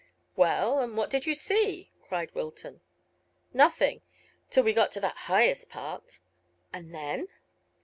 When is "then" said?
6.91-7.27